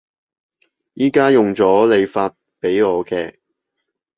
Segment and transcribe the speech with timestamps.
[0.95, 3.35] 而家用咗你發畀我嘅